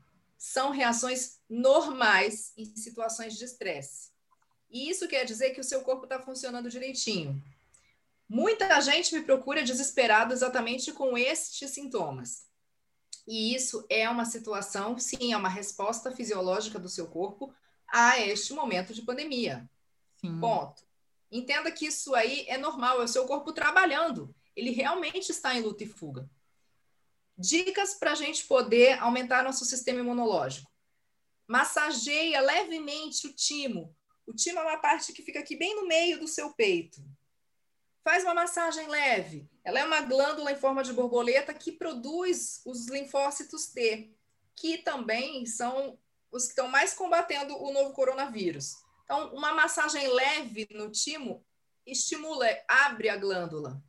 [0.43, 4.09] são reações normais em situações de estresse.
[4.69, 7.41] E isso quer dizer que o seu corpo está funcionando direitinho.
[8.27, 12.45] Muita gente me procura desesperado exatamente com estes sintomas.
[13.25, 17.55] E isso é uma situação, sim, é uma resposta fisiológica do seu corpo
[17.87, 19.65] a este momento de pandemia.
[20.19, 20.41] Sim.
[20.41, 20.83] Ponto.
[21.31, 24.35] Entenda que isso aí é normal, é o seu corpo trabalhando.
[24.57, 26.29] Ele realmente está em luta e fuga.
[27.37, 30.71] Dicas para a gente poder aumentar nosso sistema imunológico.
[31.47, 33.95] Massageia levemente o timo.
[34.25, 37.03] O timo é uma parte que fica aqui bem no meio do seu peito.
[38.03, 39.49] Faz uma massagem leve.
[39.63, 44.13] Ela é uma glândula em forma de borboleta que produz os linfócitos T,
[44.55, 45.97] que também são
[46.31, 48.73] os que estão mais combatendo o novo coronavírus.
[49.03, 51.45] Então, uma massagem leve no timo
[51.85, 53.81] estimula, abre a glândula.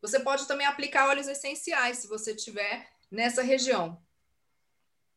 [0.00, 4.00] Você pode também aplicar óleos essenciais, se você tiver nessa região.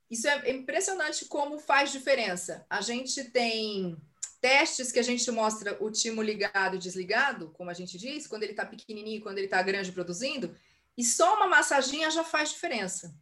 [0.09, 2.65] Isso é impressionante como faz diferença.
[2.69, 3.97] A gente tem
[4.41, 8.43] testes que a gente mostra o timo ligado e desligado, como a gente diz, quando
[8.43, 10.55] ele está pequenininho, quando ele está grande produzindo,
[10.97, 13.15] e só uma massaginha já faz diferença.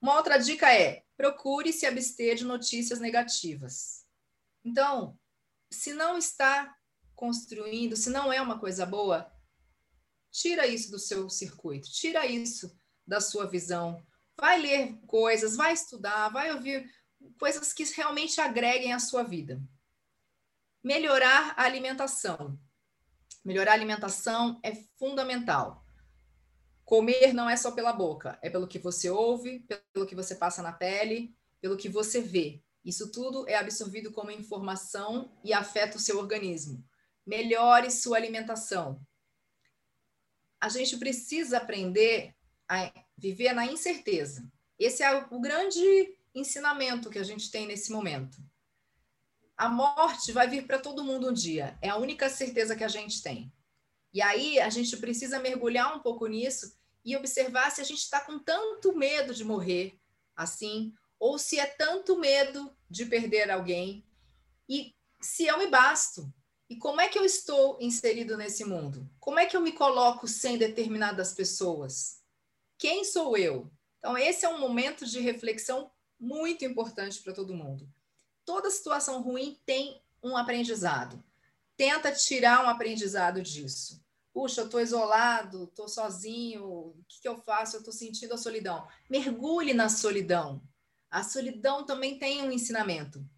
[0.00, 4.06] Uma outra dica é: procure se abster de notícias negativas.
[4.64, 5.18] Então,
[5.70, 6.74] se não está
[7.14, 9.30] construindo, se não é uma coisa boa,
[10.30, 12.72] Tira isso do seu circuito, tira isso
[13.06, 14.04] da sua visão.
[14.38, 16.88] Vai ler coisas, vai estudar, vai ouvir
[17.38, 19.60] coisas que realmente agreguem à sua vida.
[20.82, 22.58] Melhorar a alimentação.
[23.44, 25.84] Melhorar a alimentação é fundamental.
[26.84, 29.60] Comer não é só pela boca, é pelo que você ouve,
[29.92, 32.62] pelo que você passa na pele, pelo que você vê.
[32.84, 36.84] Isso tudo é absorvido como informação e afeta o seu organismo.
[37.26, 39.00] Melhore sua alimentação
[40.60, 42.34] a gente precisa aprender
[42.68, 44.46] a viver na incerteza.
[44.78, 48.38] Esse é o grande ensinamento que a gente tem nesse momento.
[49.56, 52.88] A morte vai vir para todo mundo um dia, é a única certeza que a
[52.88, 53.52] gente tem.
[54.12, 58.20] E aí a gente precisa mergulhar um pouco nisso e observar se a gente está
[58.20, 59.98] com tanto medo de morrer
[60.34, 64.04] assim, ou se é tanto medo de perder alguém,
[64.68, 66.32] e se eu me basto.
[66.70, 69.04] E como é que eu estou inserido nesse mundo?
[69.18, 72.22] Como é que eu me coloco sem determinadas pessoas?
[72.78, 73.68] Quem sou eu?
[73.98, 77.92] Então, esse é um momento de reflexão muito importante para todo mundo.
[78.44, 81.20] Toda situação ruim tem um aprendizado.
[81.76, 84.00] Tenta tirar um aprendizado disso.
[84.32, 87.74] Puxa, eu estou isolado, estou sozinho, o que, que eu faço?
[87.74, 88.86] Eu estou sentindo a solidão.
[89.08, 90.62] Mergulhe na solidão.
[91.10, 93.28] A solidão também tem um ensinamento.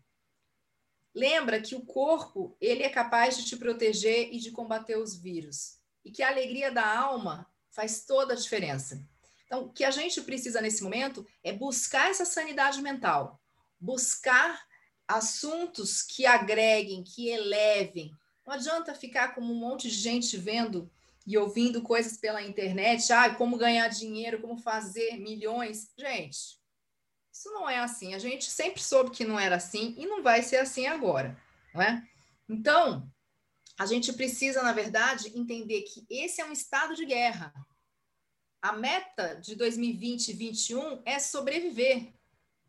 [1.14, 5.78] Lembra que o corpo ele é capaz de te proteger e de combater os vírus.
[6.04, 9.06] E que a alegria da alma faz toda a diferença.
[9.44, 13.40] Então, o que a gente precisa nesse momento é buscar essa sanidade mental,
[13.78, 14.66] buscar
[15.06, 18.10] assuntos que agreguem, que elevem.
[18.46, 20.90] Não adianta ficar como um monte de gente vendo
[21.26, 25.92] e ouvindo coisas pela internet, ah, como ganhar dinheiro, como fazer milhões.
[25.96, 26.58] Gente,
[27.32, 28.14] isso não é assim.
[28.14, 31.36] A gente sempre soube que não era assim e não vai ser assim agora,
[31.74, 32.06] não é?
[32.48, 33.10] Então,
[33.78, 37.52] a gente precisa, na verdade, entender que esse é um estado de guerra.
[38.60, 42.12] A meta de 2020 e 2021 é sobreviver.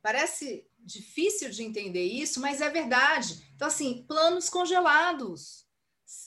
[0.01, 3.45] Parece difícil de entender isso, mas é verdade.
[3.55, 5.67] Então, assim, planos congelados.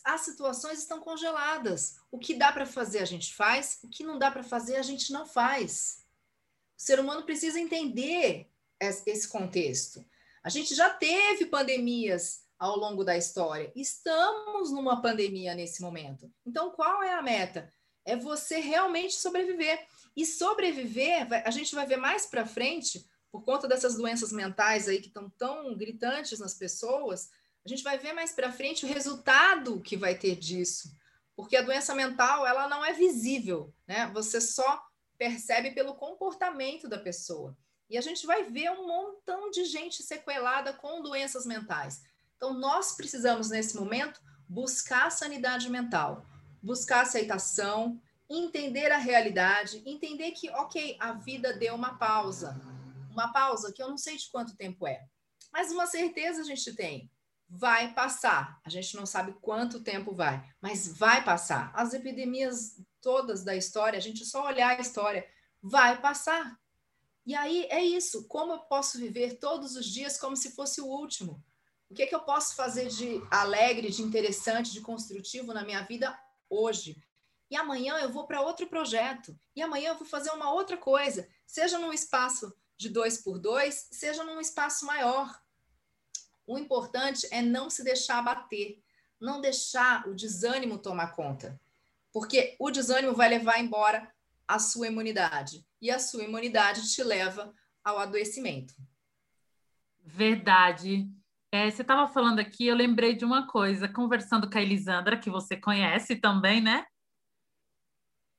[0.04, 1.96] As situações estão congeladas.
[2.10, 3.78] O que dá para fazer, a gente faz.
[3.82, 6.05] O que não dá para fazer, a gente não faz.
[6.78, 10.04] O ser humano precisa entender esse contexto.
[10.42, 13.72] A gente já teve pandemias ao longo da história.
[13.74, 16.30] Estamos numa pandemia nesse momento.
[16.44, 17.72] Então, qual é a meta?
[18.04, 19.86] É você realmente sobreviver.
[20.14, 25.00] E sobreviver, a gente vai ver mais para frente por conta dessas doenças mentais aí
[25.00, 27.28] que estão tão gritantes nas pessoas,
[27.64, 30.96] a gente vai ver mais para frente o resultado que vai ter disso.
[31.34, 34.10] Porque a doença mental, ela não é visível, né?
[34.14, 34.82] Você só
[35.18, 37.56] percebe pelo comportamento da pessoa.
[37.88, 42.02] E a gente vai ver um montão de gente sequelada com doenças mentais.
[42.36, 46.26] Então, nós precisamos, nesse momento, buscar sanidade mental,
[46.62, 52.60] buscar aceitação, entender a realidade, entender que, ok, a vida deu uma pausa,
[53.10, 55.06] uma pausa que eu não sei de quanto tempo é,
[55.52, 57.10] mas uma certeza a gente tem.
[57.48, 58.60] Vai passar.
[58.64, 61.70] A gente não sabe quanto tempo vai, mas vai passar.
[61.74, 62.76] As epidemias
[63.06, 65.24] todas da história, a gente só olhar a história,
[65.62, 66.58] vai passar.
[67.24, 68.26] E aí é isso.
[68.26, 71.40] Como eu posso viver todos os dias como se fosse o último?
[71.88, 75.82] O que, é que eu posso fazer de alegre, de interessante, de construtivo na minha
[75.82, 76.18] vida
[76.50, 77.00] hoje?
[77.48, 79.38] E amanhã eu vou para outro projeto.
[79.54, 83.86] E amanhã eu vou fazer uma outra coisa, seja num espaço de dois por dois,
[83.92, 85.40] seja num espaço maior.
[86.44, 88.82] O importante é não se deixar abater,
[89.20, 91.60] não deixar o desânimo tomar conta,
[92.16, 94.10] porque o desânimo vai levar embora
[94.48, 97.52] a sua imunidade e a sua imunidade te leva
[97.84, 98.72] ao adoecimento.
[100.02, 101.10] Verdade.
[101.52, 105.28] É, você estava falando aqui, eu lembrei de uma coisa, conversando com a Elisandra, que
[105.28, 106.86] você conhece também, né?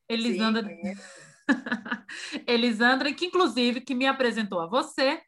[0.10, 0.68] Elisandra.
[0.68, 0.96] Sim,
[2.48, 5.22] Elisandra, que inclusive que me apresentou a você,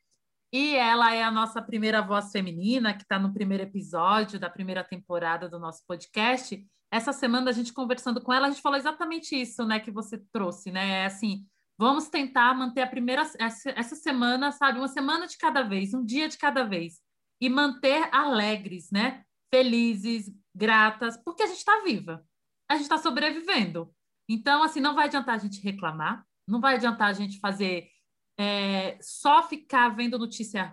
[0.51, 4.83] e ela é a nossa primeira voz feminina, que está no primeiro episódio da primeira
[4.83, 6.67] temporada do nosso podcast.
[6.91, 10.17] Essa semana a gente conversando com ela, a gente falou exatamente isso, né, que você
[10.32, 11.04] trouxe, né?
[11.04, 11.45] É assim,
[11.78, 16.04] vamos tentar manter a primeira essa, essa semana, sabe, uma semana de cada vez, um
[16.04, 16.99] dia de cada vez,
[17.39, 19.23] e manter alegres, né?
[19.54, 22.25] Felizes, gratas, porque a gente está viva,
[22.69, 23.93] a gente está sobrevivendo.
[24.28, 27.89] Então, assim, não vai adiantar a gente reclamar, não vai adiantar a gente fazer
[28.38, 30.71] é, só ficar vendo notícias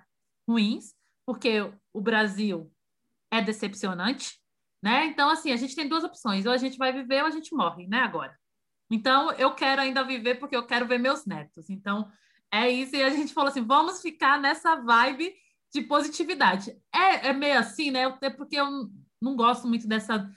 [0.49, 0.95] ruins,
[1.27, 1.61] porque
[1.93, 2.73] o Brasil
[3.31, 4.41] é decepcionante,
[4.83, 5.07] né?
[5.07, 7.55] Então, assim, a gente tem duas opções: ou a gente vai viver ou a gente
[7.55, 8.01] morre, né?
[8.01, 8.37] Agora.
[8.91, 11.69] Então, eu quero ainda viver porque eu quero ver meus netos.
[11.69, 12.09] Então,
[12.53, 12.95] é isso.
[12.95, 15.35] E a gente falou assim: vamos ficar nessa vibe
[15.73, 16.77] de positividade.
[16.95, 18.07] É, é meio assim, né?
[18.07, 20.31] Até porque eu não gosto muito dessa,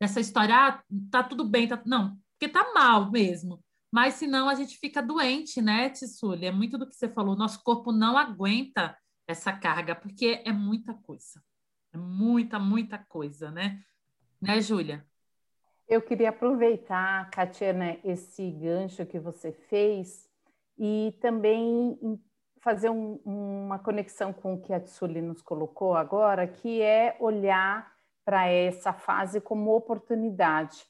[0.00, 1.80] dessa história, ah, tá tudo bem, tá...
[1.84, 3.62] não porque tá mal mesmo.
[3.92, 6.46] Mas senão a gente fica doente, né, Tissulha?
[6.46, 7.36] É muito do que você falou.
[7.36, 8.96] Nosso corpo não aguenta
[9.28, 11.42] essa carga, porque é muita coisa.
[11.92, 13.82] É muita, muita coisa, né?
[14.40, 15.04] Né, Júlia?
[15.88, 20.28] Eu queria aproveitar, Catiana, esse gancho que você fez
[20.78, 21.98] e também
[22.60, 27.92] fazer um, uma conexão com o que a Tsuli nos colocou agora, que é olhar
[28.24, 30.86] para essa fase como oportunidade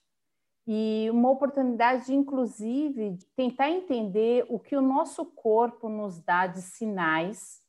[0.73, 6.61] e uma oportunidade de, inclusive, tentar entender o que o nosso corpo nos dá de
[6.63, 7.61] sinais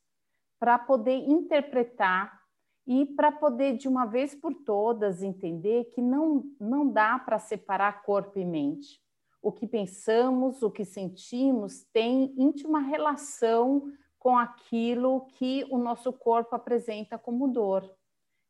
[0.58, 2.41] para poder interpretar
[2.86, 8.02] e para poder, de uma vez por todas, entender que não, não dá para separar
[8.02, 9.00] corpo e mente.
[9.40, 16.54] O que pensamos, o que sentimos tem íntima relação com aquilo que o nosso corpo
[16.54, 17.88] apresenta como dor.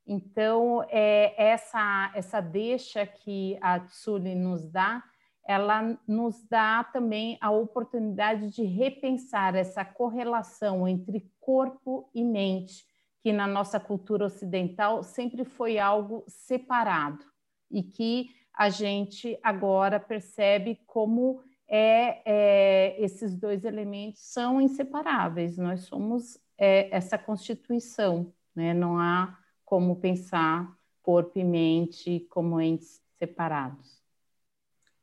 [0.06, 5.02] Então, é, essa, essa deixa que a Tsuli nos dá,
[5.44, 12.84] ela nos dá também a oportunidade de repensar essa correlação entre corpo e mente,
[13.22, 17.24] que na nossa cultura ocidental sempre foi algo separado
[17.70, 25.56] e que a gente agora percebe como é, é esses dois elementos são inseparáveis.
[25.56, 28.74] Nós somos é, essa constituição, né?
[28.74, 34.02] Não há como pensar corpo e mente como entes separados.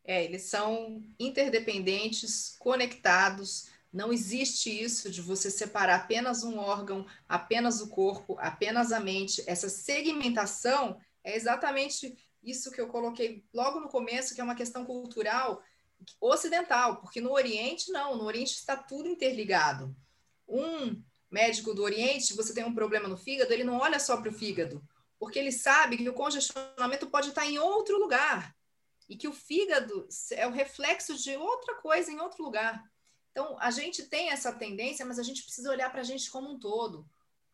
[0.03, 3.69] É, eles são interdependentes, conectados.
[3.91, 9.43] Não existe isso de você separar apenas um órgão, apenas o corpo, apenas a mente.
[9.47, 14.85] Essa segmentação é exatamente isso que eu coloquei logo no começo, que é uma questão
[14.85, 15.61] cultural
[16.21, 19.95] ocidental, porque no Oriente não, no Oriente está tudo interligado.
[20.47, 24.29] Um médico do Oriente, você tem um problema no fígado, ele não olha só para
[24.29, 24.81] o fígado,
[25.19, 28.55] porque ele sabe que o congestionamento pode estar em outro lugar
[29.07, 32.83] e que o fígado é o reflexo de outra coisa em outro lugar.
[33.31, 36.49] Então, a gente tem essa tendência, mas a gente precisa olhar para a gente como
[36.49, 37.07] um todo.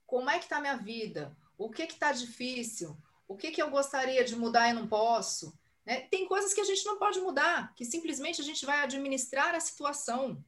[0.06, 1.36] Como é que está a minha vida?
[1.58, 2.98] O que está difícil?
[3.28, 5.58] O que, que eu gostaria de mudar e não posso?
[5.86, 6.02] Né?
[6.02, 9.60] Tem coisas que a gente não pode mudar, que simplesmente a gente vai administrar a
[9.60, 10.44] situação.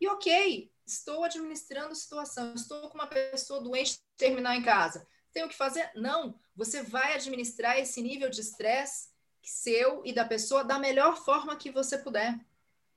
[0.00, 5.06] E ok, estou administrando a situação, estou com uma pessoa doente terminal em casa.
[5.32, 5.90] Tenho que fazer?
[5.94, 6.38] Não.
[6.54, 9.08] Você vai administrar esse nível de estresse
[9.48, 12.38] seu e da pessoa da melhor forma que você puder.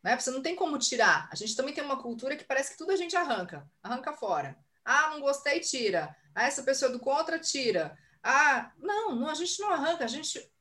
[0.04, 0.18] Né?
[0.18, 1.30] Você não tem como tirar.
[1.32, 4.58] A gente também tem uma cultura que parece que tudo a gente arranca, arranca fora.
[4.84, 6.16] Ah, não gostei, tira.
[6.34, 7.98] Ah, essa pessoa é do contra, tira.
[8.24, 10.52] Ah, não, não, a gente não arranca, a gente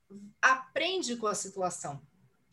[0.41, 2.03] aprende com a situação.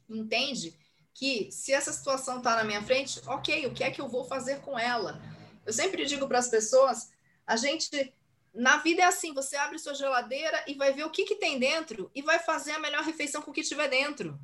[0.10, 0.78] Entende
[1.14, 4.24] que se essa situação está na minha frente, ok, o que é que eu vou
[4.24, 5.20] fazer com ela?
[5.66, 7.12] Eu sempre digo para as pessoas,
[7.46, 8.14] a gente
[8.54, 11.60] na vida é assim, você abre sua geladeira e vai ver o que, que tem
[11.60, 14.40] dentro e vai fazer a melhor refeição com o que tiver dentro.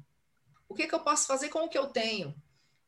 [0.74, 2.36] O que, que eu posso fazer com o que eu tenho?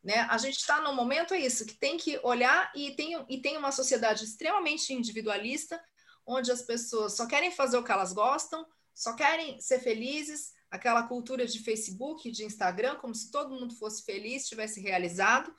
[0.03, 0.21] Né?
[0.21, 3.55] A gente está num momento, é isso, que tem que olhar e tem, e tem
[3.57, 5.79] uma sociedade extremamente individualista,
[6.25, 11.03] onde as pessoas só querem fazer o que elas gostam, só querem ser felizes, aquela
[11.03, 15.55] cultura de Facebook, de Instagram, como se todo mundo fosse feliz, tivesse realizado,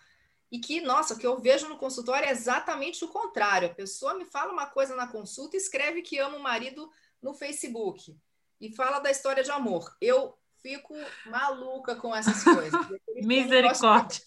[0.50, 3.68] e que, nossa, o que eu vejo no consultório é exatamente o contrário.
[3.68, 6.90] A pessoa me fala uma coisa na consulta e escreve que ama o marido
[7.22, 8.18] no Facebook
[8.60, 9.96] e fala da história de amor.
[10.00, 10.94] Eu fico
[11.26, 12.80] maluca com essas coisas.
[13.22, 14.20] Misericórdia.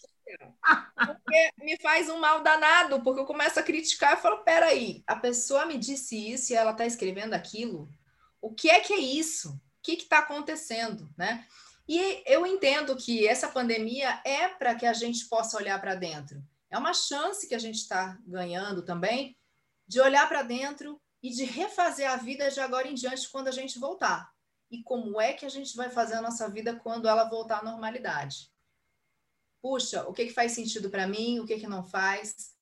[0.96, 5.16] Porque me faz um mal danado, porque eu começo a criticar e falo: peraí, a
[5.18, 7.90] pessoa me disse isso e ela está escrevendo aquilo.
[8.42, 9.50] O que é que é isso?
[9.50, 11.10] O que está acontecendo?
[11.18, 11.46] Né?
[11.88, 16.42] E eu entendo que essa pandemia é para que a gente possa olhar para dentro.
[16.70, 19.36] É uma chance que a gente está ganhando também
[19.88, 23.52] de olhar para dentro e de refazer a vida de agora em diante quando a
[23.52, 24.32] gente voltar.
[24.70, 27.64] E como é que a gente vai fazer a nossa vida quando ela voltar à
[27.64, 28.52] normalidade?
[29.62, 32.56] Puxa, o que, que faz sentido para mim, o que, que não faz,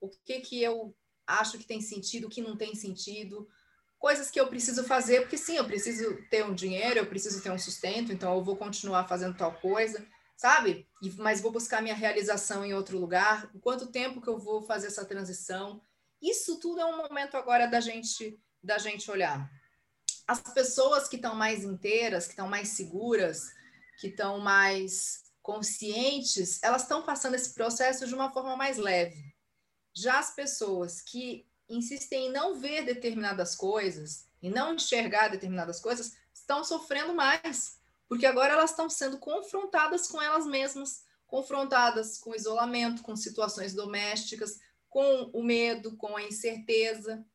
[0.00, 0.96] o que, que eu
[1.26, 3.48] acho que tem sentido, o que não tem sentido,
[3.98, 7.50] coisas que eu preciso fazer, porque sim, eu preciso ter um dinheiro, eu preciso ter
[7.50, 10.04] um sustento, então eu vou continuar fazendo tal coisa,
[10.36, 10.88] sabe?
[11.02, 13.52] E, mas vou buscar minha realização em outro lugar.
[13.60, 15.82] Quanto tempo que eu vou fazer essa transição?
[16.20, 19.50] Isso tudo é um momento agora da gente da gente olhar.
[20.30, 23.52] As pessoas que estão mais inteiras, que estão mais seguras,
[23.98, 29.34] que estão mais conscientes, elas estão passando esse processo de uma forma mais leve.
[29.92, 36.12] Já as pessoas que insistem em não ver determinadas coisas e não enxergar determinadas coisas,
[36.32, 43.02] estão sofrendo mais, porque agora elas estão sendo confrontadas com elas mesmas, confrontadas com isolamento,
[43.02, 47.26] com situações domésticas, com o medo, com a incerteza.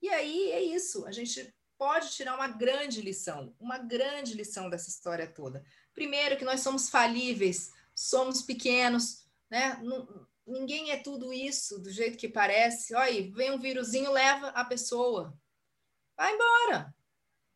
[0.00, 4.88] E aí é isso, a gente pode tirar uma grande lição, uma grande lição dessa
[4.88, 5.64] história toda.
[5.92, 9.80] Primeiro que nós somos falíveis, somos pequenos, né?
[10.46, 12.94] ninguém é tudo isso do jeito que parece.
[12.94, 15.36] Olha, vem um vírusinho, leva a pessoa.
[16.16, 16.94] Vai embora.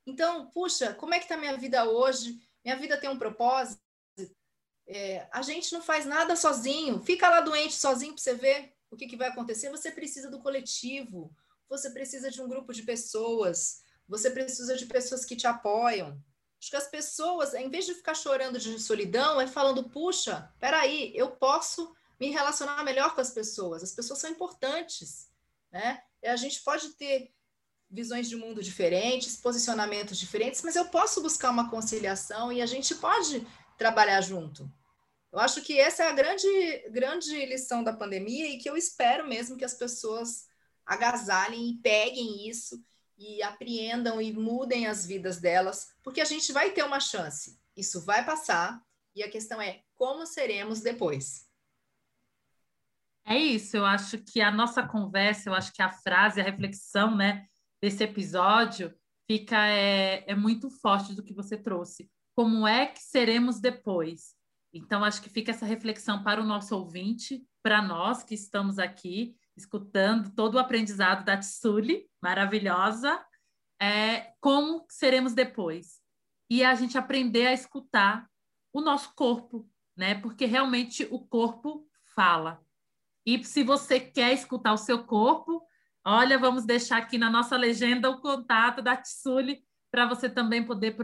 [0.07, 2.41] Então, puxa, como é que está minha vida hoje?
[2.64, 3.81] Minha vida tem um propósito?
[4.87, 7.03] É, a gente não faz nada sozinho.
[7.03, 9.71] Fica lá doente sozinho para você ver o que, que vai acontecer.
[9.71, 11.31] Você precisa do coletivo.
[11.69, 13.83] Você precisa de um grupo de pessoas.
[14.09, 16.19] Você precisa de pessoas que te apoiam.
[16.61, 21.13] Acho que as pessoas, em vez de ficar chorando de solidão, é falando: puxa, peraí,
[21.15, 23.83] eu posso me relacionar melhor com as pessoas.
[23.83, 25.29] As pessoas são importantes,
[25.71, 26.03] né?
[26.25, 27.33] A gente pode ter
[27.91, 32.95] visões de mundo diferentes, posicionamentos diferentes, mas eu posso buscar uma conciliação e a gente
[32.97, 33.47] pode
[33.79, 34.71] trabalhar junto.
[35.33, 36.49] Eu acho que essa é a grande,
[36.91, 40.47] grande lição da pandemia e que eu espero mesmo que as pessoas
[40.85, 42.83] agasalhem e peguem isso
[43.19, 47.59] e apreendam e mudem as vidas delas, porque a gente vai ter uma chance.
[47.77, 48.81] Isso vai passar
[49.14, 51.49] e a questão é como seremos depois.
[53.27, 57.14] É isso, eu acho que a nossa conversa, eu acho que a frase, a reflexão,
[57.14, 57.47] né,
[57.83, 58.95] desse episódio
[59.27, 62.11] fica é, é muito forte do que você trouxe.
[62.35, 64.35] Como é que seremos depois?
[64.73, 69.37] Então, acho que fica essa reflexão para o nosso ouvinte, para nós que estamos aqui
[69.59, 73.23] escutando todo o aprendizado da Tsuli, maravilhosa,
[73.81, 76.01] é, como seremos depois.
[76.51, 78.29] E a gente aprender a escutar
[78.73, 80.15] o nosso corpo, né?
[80.15, 82.61] Porque realmente o corpo fala.
[83.27, 85.63] E se você quer escutar o seu corpo,
[86.05, 90.97] olha, vamos deixar aqui na nossa legenda o contato da Tsuli para você também poder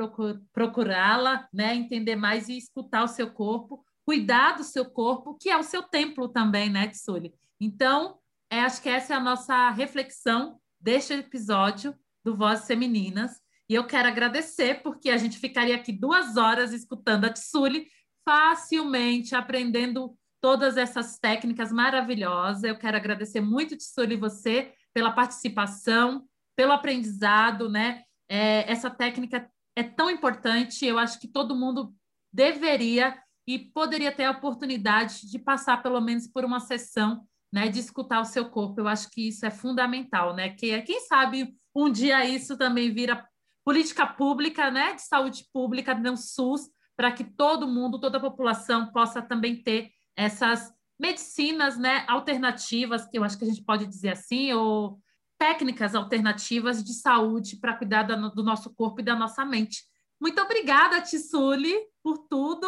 [0.53, 1.75] procurá-la, né?
[1.75, 5.83] Entender mais e escutar o seu corpo, cuidar do seu corpo, que é o seu
[5.83, 7.35] templo também, né, Tsuli?
[7.61, 8.19] Então,
[8.55, 11.93] é, acho que essa é a nossa reflexão deste episódio
[12.25, 13.41] do Vozes Femininas.
[13.69, 17.89] E eu quero agradecer, porque a gente ficaria aqui duas horas escutando a Tsuli,
[18.25, 22.63] facilmente aprendendo todas essas técnicas maravilhosas.
[22.63, 26.25] Eu quero agradecer muito, Tsuli, você pela participação,
[26.55, 28.03] pelo aprendizado, né?
[28.29, 31.93] É, essa técnica é tão importante, eu acho que todo mundo
[32.33, 37.79] deveria e poderia ter a oportunidade de passar pelo menos por uma sessão, né, de
[37.79, 38.81] escutar o seu corpo.
[38.81, 40.49] Eu acho que isso é fundamental, né?
[40.49, 43.25] Que quem sabe um dia isso também vira
[43.65, 48.91] política pública, né, de saúde pública no SUS, para que todo mundo, toda a população
[48.91, 54.11] possa também ter essas medicinas né, alternativas, que eu acho que a gente pode dizer
[54.11, 54.99] assim, ou
[55.39, 59.85] técnicas alternativas de saúde para cuidar do nosso corpo e da nossa mente.
[60.21, 62.67] Muito obrigada, Tissuli, por tudo.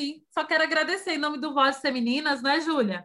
[0.00, 0.22] Assim.
[0.30, 3.04] Só quero agradecer em nome do Vozes Femininas, não é, Júlia?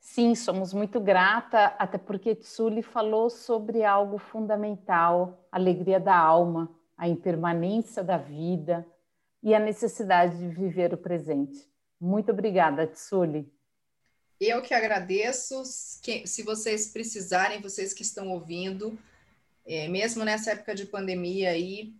[0.00, 6.74] Sim, somos muito grata, até porque Tsuli falou sobre algo fundamental, a alegria da alma,
[6.98, 8.84] a impermanência da vida,
[9.44, 11.70] e a necessidade de viver o presente.
[12.00, 13.48] Muito obrigada, Tsuli.
[14.40, 15.64] Eu que agradeço.
[15.64, 18.98] Se vocês precisarem, vocês que estão ouvindo,
[19.64, 21.94] é, mesmo nessa época de pandemia aí,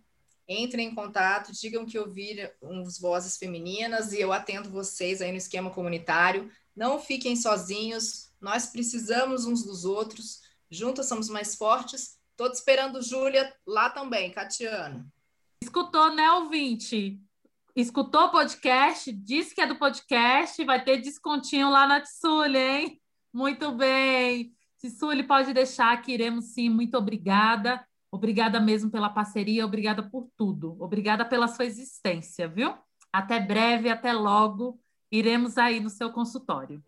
[0.47, 5.37] entrem em contato, digam que ouviram uns vozes femininas e eu atendo vocês aí no
[5.37, 6.51] esquema comunitário.
[6.75, 12.17] Não fiquem sozinhos, nós precisamos uns dos outros, juntas somos mais fortes.
[12.31, 15.05] Estou esperando Júlia lá também, Catiano.
[15.61, 17.21] Escutou, né, ouvinte?
[17.75, 23.01] escutou o podcast, disse que é do podcast, vai ter descontinho lá na Tsuli, hein?
[23.33, 24.53] Muito bem.
[24.77, 26.69] Tsuli, pode deixar que iremos sim.
[26.69, 27.83] Muito obrigada.
[28.13, 30.77] Obrigada mesmo pela parceria, obrigada por tudo.
[30.79, 32.71] Obrigada pela sua existência, viu?
[33.11, 34.79] Até breve, até logo.
[35.11, 36.79] Iremos aí no seu consultório.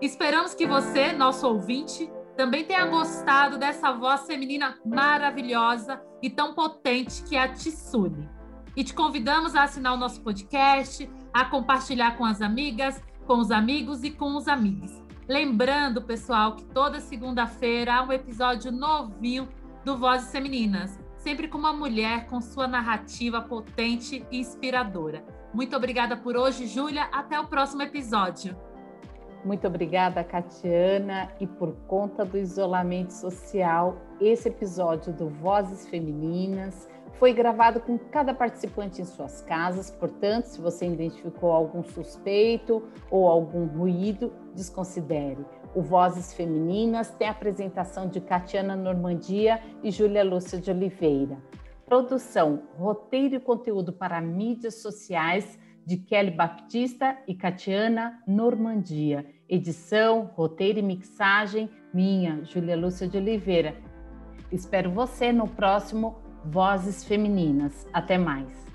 [0.00, 7.22] Esperamos que você, nosso ouvinte, também tenha gostado dessa voz feminina maravilhosa e tão potente
[7.22, 8.28] que é a Tsuli.
[8.76, 13.52] E te convidamos a assinar o nosso podcast, a compartilhar com as amigas, com os
[13.52, 15.01] amigos e com os amigos.
[15.28, 19.48] Lembrando, pessoal, que toda segunda-feira há um episódio novinho
[19.84, 25.24] do Vozes Femininas, sempre com uma mulher com sua narrativa potente e inspiradora.
[25.54, 27.04] Muito obrigada por hoje, Júlia.
[27.12, 28.56] Até o próximo episódio.
[29.44, 31.30] Muito obrigada, Catiana.
[31.38, 36.88] E por conta do isolamento social, esse episódio do Vozes Femininas
[37.22, 43.28] foi gravado com cada participante em suas casas, portanto, se você identificou algum suspeito ou
[43.28, 45.44] algum ruído, desconsidere.
[45.74, 51.38] O Vozes Femininas tem a apresentação de Catiana Normandia e Júlia Lúcia de Oliveira.
[51.86, 59.26] Produção, roteiro e conteúdo para mídias sociais de Kelly Baptista e Catiana Normandia.
[59.48, 63.76] Edição, roteiro e mixagem, minha, Júlia Lúcia de Oliveira.
[64.50, 67.86] Espero você no próximo Vozes Femininas.
[67.92, 68.71] Até mais.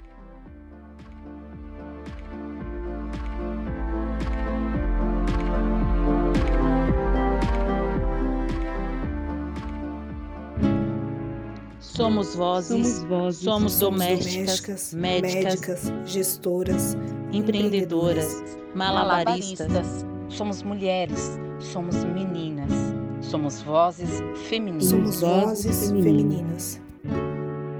[11.97, 16.95] Somos vozes, somos, vozes, somos, somos domésticas, domésticas médicas, médicas, gestoras,
[17.33, 18.43] empreendedoras,
[18.75, 19.67] malabaristas.
[19.67, 20.05] malabaristas.
[20.29, 22.71] Somos mulheres, somos meninas,
[23.19, 24.89] somos vozes femininas.
[24.89, 26.79] Somos vozes femininas.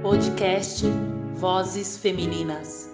[0.02, 0.82] Podcast
[1.36, 2.87] Vozes Femininas.